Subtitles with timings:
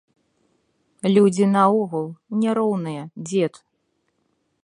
[1.15, 2.07] Людзі наогул
[2.43, 3.53] не роўныя, дзед.